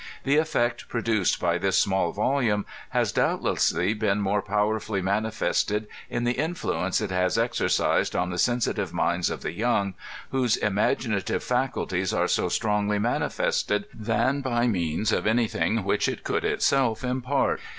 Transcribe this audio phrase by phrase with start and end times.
[0.23, 6.31] The efi^ produced by this small volume has doubtlessly been more powerfully manifested in the
[6.31, 9.93] influence it has exercised on the sensitive minds of the young,
[10.31, 16.07] whose imaginative faculties are so strong ly manifested, than by means of any thing which
[16.07, 17.61] it could it self impart.